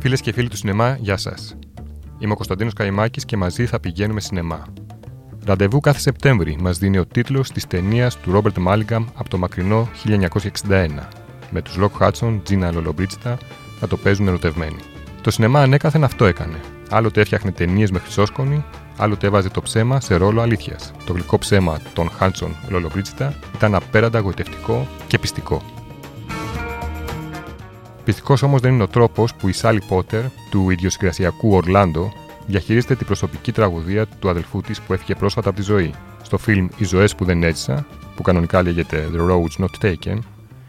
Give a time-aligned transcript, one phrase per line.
[0.00, 1.56] Φίλες και φίλοι του σινεμά, γεια σας.
[2.18, 4.66] Είμαι ο Κωνσταντίνος Καϊμάκης και μαζί θα πηγαίνουμε σινεμά.
[5.44, 9.88] Ραντεβού κάθε Σεπτέμβρη μας δίνει ο τίτλος της ταινίας του Ρόμπερτ Μάλιγκαν από το μακρινό
[10.04, 11.08] 1961,
[11.50, 13.38] με τους Ροκ Χάντσον, Τζίνα Λολομπρίτζιτα
[13.80, 14.78] να το παίζουν ερωτευμένοι.
[15.22, 16.60] Το σινεμά ανέκαθεν αυτό έκανε.
[16.90, 18.64] Άλλοτε έφτιαχνε ταινίες με χρυσόσκονη,
[18.96, 20.92] άλλοτε έβαζε το ψέμα σε ρόλο αλήθειας.
[21.06, 25.77] Το γλυκό ψέμα των Χάντσον Λολομπρίτζιτα ήταν απέραντα γοητευτικό και πειστικό.
[28.08, 32.12] Πιστικό όμως δεν είναι ο τρόπος που η Σάλι Πότερ του ιδιοσυγκρασιακού Ορλάντο
[32.46, 35.94] διαχειρίζεται την προσωπική τραγουδία του αδελφού της που έφυγε πρόσφατα από τη ζωή.
[36.22, 40.18] Στο φιλμ Οι Ζωές που δεν έζησα, που κανονικά λέγεται The Roads Not Taken,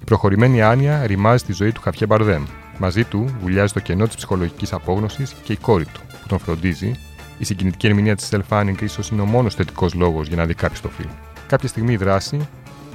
[0.00, 2.44] η προχωρημένη άνοια ρημάζει τη ζωή του Χαβιέ Μπαρδέμ.
[2.78, 6.94] Μαζί του βουλιάζει το κενό της ψυχολογικής απόγνωσης και η κόρη του, που τον φροντίζει.
[7.38, 10.54] Η συγκινητική ερμηνεία της Self Fanning ίσως είναι ο μόνος θετικός λόγος για να δει
[10.54, 11.10] κάποιος το φιλμ.
[11.46, 12.48] Κάποια στιγμή η δράση,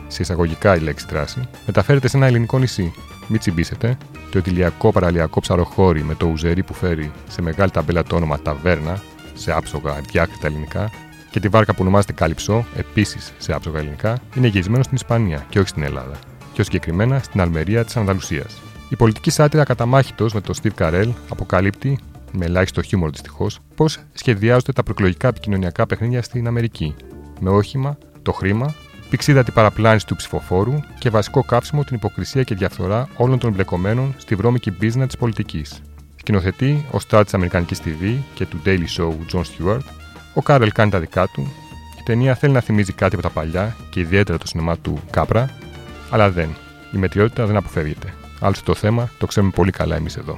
[0.08, 2.94] σε εισαγωγικά η λέξη δράση, μεταφέρεται σε ένα ελληνικό νησί,
[3.28, 3.98] μην τσιμπήσετε,
[4.32, 9.02] το ετηλιακό παραλιακό ψαροχώρι με το ουζερί που φέρει σε μεγάλη ταμπέλα το όνομα Ταβέρνα,
[9.34, 10.90] σε άψογα διάκριτα ελληνικά,
[11.32, 15.60] και τη βάρκα που ονομάζεται Κάλυψο, επίσης σε άψογα ελληνικά, είναι γυρισμένο στην Ισπανία και
[15.60, 16.20] όχι στην Ελλάδα.
[16.54, 18.62] Πιο συγκεκριμένα στην Αλμερία της Ανδαλουσίας.
[18.90, 22.00] Η πολιτική σάτυρα καταμάχητος με τον Στίβ Καρέλ αποκαλύπτει,
[22.32, 26.96] με ελάχιστο χιούμορ δυστυχώς, πώς σχεδιάζονται τα προεκλογικά επικοινωνιακά παιχνίδια στην Αμερική.
[27.40, 28.76] Με όχημα, το χρήμα
[29.10, 34.16] πηξίδα την παραπλάνηση του ψηφοφόρου και βασικό κάψιμο την υποκρισία και διαφθορά όλων των εμπλεκομένων
[34.18, 35.82] στη βρώμικη μπίζνα της πολιτικής.
[36.16, 39.80] Σκηνοθετεί ο Στάρ της Αμερικανικής TV και του Daily Show John Stewart,
[40.34, 41.42] ο Κάρελ κάνει τα δικά του,
[42.00, 45.50] η ταινία θέλει να θυμίζει κάτι από τα παλιά και ιδιαίτερα το σινεμά του Κάπρα,
[46.10, 46.50] αλλά δεν.
[46.92, 48.14] Η μετριότητα δεν αποφεύγεται.
[48.40, 50.38] Άλλωστε το θέμα το ξέρουμε πολύ καλά εμείς εδώ.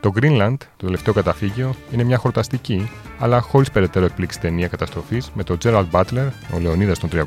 [0.00, 5.42] Το Greenland, το τελευταίο καταφύγιο, είναι μια χορταστική, αλλά χωρίς περαιτέρω εκπλήξη ταινία καταστροφής με
[5.42, 7.24] τον Gerald Butler, ο Λεωνίδας των 300,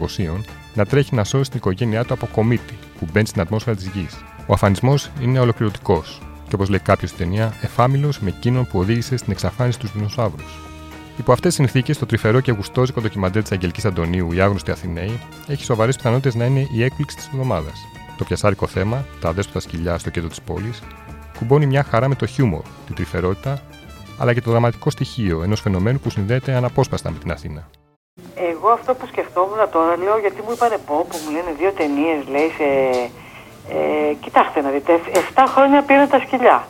[0.74, 4.24] να τρέχει να σώσει την οικογένειά του από κομίτη που μπαίνει στην ατμόσφαιρα της γης.
[4.48, 9.18] Ο αφανισμός είναι ολοκληρωτικός και όπως λέει κάποιος στην ταινία, εφάμιλος με εκείνον που οδήγησε
[9.18, 10.44] στην εξαφάνιση τους δεινοσαύρου.
[11.18, 15.20] Υπό αυτές τις συνθήκες, το τρυφερό και γουστόζικο ντοκιμαντέρ της Αγγελικής Αντωνίου, Οι Άγνωστοι Αθηναίοι,
[15.48, 17.74] έχει σοβαρές πιθανότητες να είναι η έκπληξη της εβδομάδας.
[18.18, 20.82] Το πιασάρικο θέμα, τα αδέσποτα σκυλιά στο κέντρο της πόλης,
[21.38, 23.62] κουμπώνει μια χαρά με το χιούμορ, την τρυφερότητα,
[24.20, 27.68] αλλά και το δραματικό στοιχείο ενός φαινομένου που συνδέεται αναπόσπαστα με την Αθήνα.
[28.36, 32.28] Εγώ αυτό που σκεφτόμουν τώρα λέω γιατί μου είπανε πω που μου λένε δύο ταινίες
[32.28, 32.70] λέει σε.
[33.70, 35.00] Ε, κοιτάξτε να δείτε,
[35.36, 36.68] 7 χρόνια πήραν τα σκυλιά.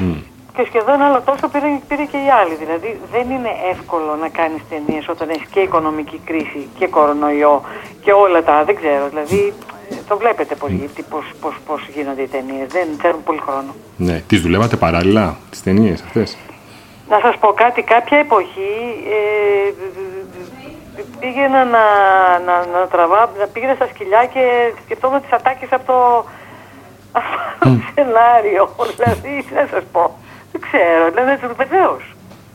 [0.00, 0.22] Mm.
[0.56, 2.54] Και σχεδόν άλλο τόσο πήρε, πήρε και οι άλλοι.
[2.54, 7.62] Δηλαδή δεν είναι εύκολο να κάνεις ταινίες όταν έχεις και οικονομική κρίση και κορονοϊό
[8.00, 8.64] και όλα τα.
[8.64, 9.08] Δεν ξέρω.
[9.08, 9.52] Δηλαδή
[10.08, 10.70] το βλέπετε πώς,
[11.08, 12.66] πώς, πώς, πώς γίνονται οι ταινίες.
[12.68, 13.74] Δεν θέλουν πολύ χρόνο.
[13.96, 14.22] Ναι.
[14.26, 16.36] Τις δουλεύατε παράλληλα, τις ταινίες αυτές;
[17.08, 17.82] Να σας πω κάτι.
[17.82, 18.74] Κάποια εποχή
[19.16, 19.72] ε,
[21.20, 21.84] πήγαινα να,
[22.46, 26.26] να, να, τραβά, να πήγαινα στα σκυλιά και σκεφτόμουν τις ατάκες από το,
[27.64, 27.78] mm.
[27.94, 28.74] σενάριο.
[28.96, 30.18] δηλαδή, τι να σας πω.
[30.52, 31.04] Δεν ξέρω.
[31.14, 32.02] Δηλαδή, βεβαίως.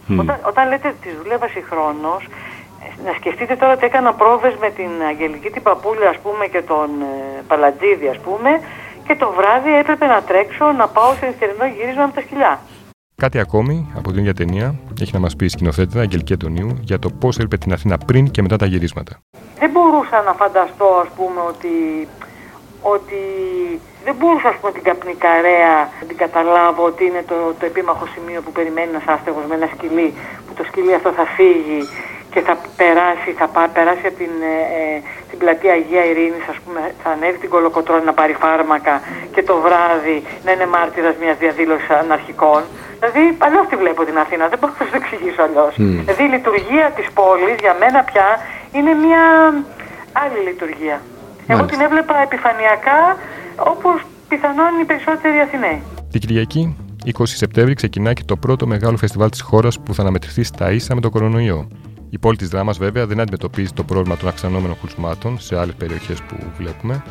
[0.10, 0.20] Mm.
[0.20, 2.24] Όταν, όταν λέτε τις δούλευα συγχρόνως,
[3.06, 6.90] να σκεφτείτε τώρα ότι έκανα πρόβες με την Αγγελική την Παπούλια ας πούμε και τον
[7.02, 8.50] ε, Παλατζίδη ας πούμε
[9.08, 12.60] και το βράδυ έπρεπε να τρέξω να πάω σε νυχτερινό γύρισμα με τα σκυλιά.
[13.16, 17.00] Κάτι ακόμη από την ίδια ταινία έχει να μας πει η σκηνοθέτητα Αγγελική Αντωνίου για
[17.00, 19.14] το πώς έλειπε την Αθήνα πριν και μετά τα γυρίσματα.
[19.60, 21.74] Δεν μπορούσα να φανταστώ, ας πούμε, ότι,
[22.81, 23.22] ότι
[24.04, 28.42] δεν μπορούσα ας πούμε, την καπνικαρέα να την καταλάβω ότι είναι το, το επίμαχο σημείο
[28.42, 30.14] που περιμένει ένας άστεγος με ένα σκυλί,
[30.46, 31.81] που το σκυλί αυτό θα φύγει
[32.34, 36.82] και θα περάσει, θα περάσει από την, ε, ε, την πλατεία Αγία Ειρήνης, ας πούμε,
[37.04, 38.94] θα ανέβει την Κολοκοτρώνη να πάρει φάρμακα
[39.34, 42.62] και το βράδυ να είναι μάρτυρας μιας διαδήλωσης αναρχικών.
[43.00, 45.74] Δηλαδή, αλλιώς τη βλέπω την Αθήνα, δεν μπορώ να το εξηγήσω αλλιώς.
[45.78, 45.84] Mm.
[46.04, 48.28] Δηλαδή, η λειτουργία της πόλης για μένα πια
[48.78, 49.24] είναι μια
[50.24, 50.98] άλλη λειτουργία.
[51.52, 53.00] Εγώ την έβλεπα επιφανειακά
[53.74, 53.98] όπως
[54.30, 55.82] πιθανόν οι περισσότεροι Αθηναίοι.
[56.12, 56.64] Την Κυριακή
[57.06, 60.96] 20 Σεπτέμβρη ξεκινά και το πρώτο μεγάλο φεστιβάλ της χώρας που θα αναμετρηθεί στα ίσα
[60.96, 61.68] με τον κορονοϊό.
[62.12, 66.22] Η πόλη της δράμας, βέβαια, δεν αντιμετωπίζει το πρόβλημα των αυξανόμενων κρουσμάτων σε άλλες περιοχές
[66.22, 67.03] που βλέπουμε,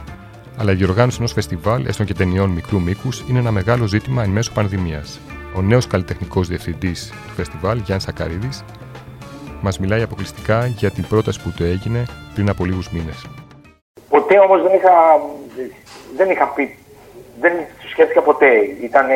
[0.56, 4.30] αλλά η διοργάνωση ενός φεστιβάλ, έστω και ταινιών μικρού μήκους, είναι ένα μεγάλο ζήτημα εν
[4.30, 5.20] μέσω πανδημίας.
[5.56, 8.64] Ο νέος καλλιτεχνικός διευθυντής του φεστιβάλ, Γιάννης Σακαρίδης,
[9.60, 12.02] μας μιλάει αποκλειστικά για την πρόταση που του έγινε
[12.34, 13.26] πριν από λίγους μήνες.
[14.08, 14.92] Ποτέ όμως δεν είχα,
[16.16, 16.76] δεν είχα πει,
[17.40, 17.52] δεν
[17.82, 18.50] το σκέφτηκα ποτέ.
[18.82, 19.06] Ήταν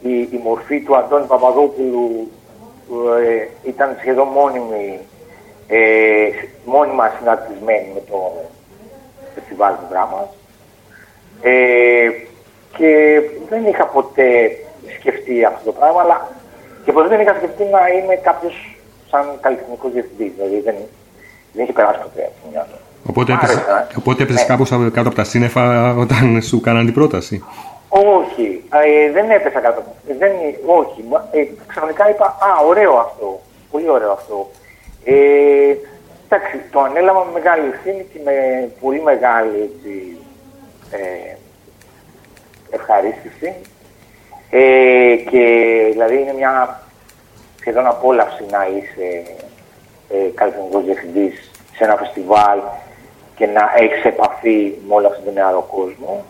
[0.00, 2.37] η, η μορφή του Αντώνη Παπαδόπουλου ε,
[3.64, 4.98] ήταν σχεδόν μόνιμη,
[5.68, 6.28] ε,
[6.64, 8.32] μόνιμα συναρτησμένη με το
[9.34, 10.28] φεστιβάλ του δράμας.
[11.42, 12.08] Ε,
[12.76, 14.30] και δεν είχα ποτέ
[14.98, 16.28] σκεφτεί αυτό το πράγμα, αλλά
[16.84, 18.76] και ποτέ δεν είχα σκεφτεί να είμαι κάποιος
[19.10, 20.32] σαν καλλιτεχνικός διευθυντής.
[20.36, 20.74] Δηλαδή δεν,
[21.52, 22.78] δεν είχε περάσει ποτέ από το μυαλό.
[23.08, 23.64] Οπότε έπεσε,
[23.98, 24.46] οπότε έπεσε ναι.
[24.46, 27.44] κάπως κάτω από τα σύννεφα όταν σου κάναν την πρόταση.
[27.88, 29.82] Όχι, ε, δεν έπεσα κάτω.
[30.18, 30.32] Δεν,
[30.66, 33.40] όχι, ε, ξαφνικά είπα, α, ωραίο αυτό,
[33.70, 34.50] πολύ ωραίο αυτό.
[35.04, 35.74] Ε,
[36.24, 40.16] εντάξει, το ανέλαβα με μεγάλη ευθύνη και με πολύ μεγάλη έτσι,
[40.90, 41.36] ε,
[42.70, 43.54] ευχαρίστηση.
[44.50, 45.42] Ε, και
[45.90, 46.82] δηλαδή είναι μια
[47.60, 49.22] σχεδόν απόλαυση να είσαι
[50.08, 52.60] ε, καλλιτεχνικός διευθυντής σε ένα φεστιβάλ
[53.36, 56.24] και να έχεις επαφή με όλο αυτόν τον νεαρό κόσμο.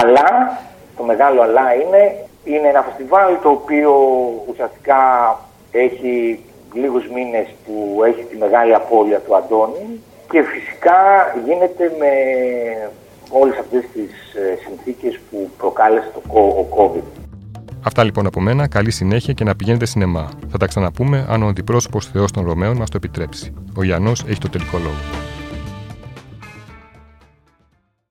[0.00, 0.58] Αλλά,
[0.96, 2.02] το μεγάλο αλλά είναι,
[2.44, 3.92] είναι ένα φεστιβάλ το οποίο
[4.50, 5.00] ουσιαστικά
[5.70, 6.44] έχει
[6.74, 10.00] λίγους μήνες που έχει τη μεγάλη απώλεια του Αντώνη
[10.30, 10.98] και φυσικά
[11.44, 12.10] γίνεται με
[13.30, 17.22] όλες αυτές τις ε, συνθήκες που προκάλεσε το, ο COVID.
[17.84, 18.68] Αυτά λοιπόν από μένα.
[18.68, 20.30] Καλή συνέχεια και να πηγαίνετε σινεμά.
[20.50, 23.54] Θα τα ξαναπούμε αν ο αντιπρόσωπος Θεός των Ρωμαίων μας το επιτρέψει.
[23.76, 25.21] Ο Ιαννό έχει το τελικό λόγο.